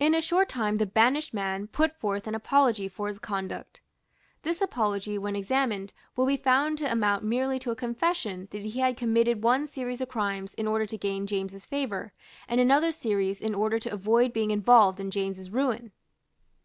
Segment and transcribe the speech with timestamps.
[0.00, 3.80] In a short time the banished man put forth an apology for his conduct.
[4.42, 8.80] This apology, when examined, will be found to amount merely to a confession that he
[8.80, 12.12] had committed one series of crimes in order to gain James's favour,
[12.48, 15.92] and another series in order to avoid being involved in James's ruin.